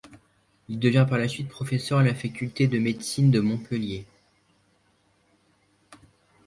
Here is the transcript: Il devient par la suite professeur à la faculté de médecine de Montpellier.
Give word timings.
Il 0.67 0.79
devient 0.79 1.05
par 1.07 1.19
la 1.19 1.27
suite 1.27 1.47
professeur 1.47 1.99
à 1.99 2.03
la 2.03 2.15
faculté 2.15 2.65
de 2.67 2.79
médecine 2.79 3.29
de 3.29 3.39
Montpellier. 3.39 4.07